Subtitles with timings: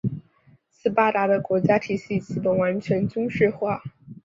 [0.71, 3.83] 斯巴达的国家体系基本上已完全军事化。